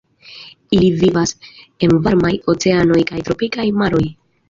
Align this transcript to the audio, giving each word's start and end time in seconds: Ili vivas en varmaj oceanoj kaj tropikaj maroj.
Ili 0.77 0.87
vivas 1.03 1.35
en 1.89 1.95
varmaj 2.09 2.35
oceanoj 2.57 3.01
kaj 3.15 3.25
tropikaj 3.31 3.73
maroj. 3.83 4.07